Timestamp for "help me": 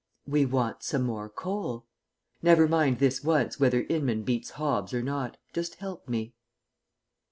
5.75-6.33